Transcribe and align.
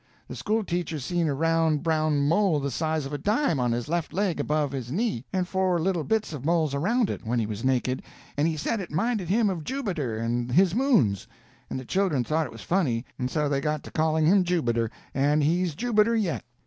The 0.27 0.35
school 0.35 0.63
teacher 0.63 0.97
seen 0.97 1.27
a 1.27 1.35
round 1.35 1.83
brown 1.83 2.27
mole 2.27 2.59
the 2.59 2.71
size 2.71 3.05
of 3.05 3.13
a 3.13 3.19
dime 3.19 3.59
on 3.59 3.71
his 3.71 3.87
left 3.87 4.13
leg 4.13 4.39
above 4.39 4.71
his 4.71 4.91
knee, 4.91 5.23
and 5.31 5.47
four 5.47 5.79
little 5.79 6.03
bits 6.03 6.33
of 6.33 6.43
moles 6.43 6.73
around 6.73 7.11
it, 7.11 7.23
when 7.23 7.37
he 7.37 7.45
was 7.45 7.63
naked, 7.63 8.01
and 8.35 8.47
he 8.47 8.57
said 8.57 8.79
it 8.79 8.89
minded 8.89 9.29
him 9.29 9.47
of 9.47 9.63
Jubiter 9.63 10.17
and 10.17 10.51
his 10.53 10.73
moons; 10.73 11.27
and 11.69 11.79
the 11.79 11.85
children 11.85 12.23
thought 12.23 12.47
it 12.47 12.51
was 12.51 12.63
funny, 12.63 13.05
and 13.19 13.29
so 13.29 13.47
they 13.47 13.61
got 13.61 13.83
to 13.83 13.91
calling 13.91 14.25
him 14.25 14.43
Jubiter, 14.43 14.89
and 15.13 15.43
he's 15.43 15.75
Jubiter 15.75 16.15
yet. 16.15 16.43